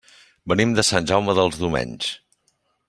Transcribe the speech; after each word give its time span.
Venim 0.53 0.71
de 0.79 0.85
Sant 0.89 1.11
Jaume 1.11 1.37
dels 1.41 1.61
Domenys. 1.65 2.13